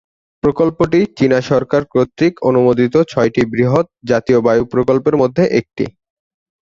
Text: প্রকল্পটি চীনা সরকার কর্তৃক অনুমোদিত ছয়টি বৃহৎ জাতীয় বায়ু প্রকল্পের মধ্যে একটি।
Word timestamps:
প্রকল্পটি 0.43 0.99
চীনা 1.17 1.39
সরকার 1.49 1.81
কর্তৃক 1.93 2.33
অনুমোদিত 2.49 2.95
ছয়টি 3.09 3.41
বৃহৎ 3.51 3.85
জাতীয় 4.09 4.39
বায়ু 4.45 4.63
প্রকল্পের 4.73 5.15
মধ্যে 5.21 5.43
একটি। 5.59 5.85